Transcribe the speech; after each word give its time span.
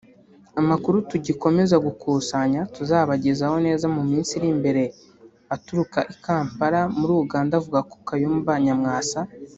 Amakuru 0.61 0.97
tugikomeza 1.09 1.75
gukusanya 1.85 2.61
tuzabagezaho 2.75 3.55
neza 3.67 3.85
mu 3.95 4.01
minsi 4.09 4.31
iri 4.37 4.47
imbere 4.55 4.83
aturuka 5.55 5.99
I 6.13 6.15
Kampala 6.23 6.81
muri 6.97 7.11
Uganda 7.23 7.53
avuga 7.59 7.79
ko 7.89 7.95
Kayumba 8.07 8.51
Nyamwasa 8.65 9.19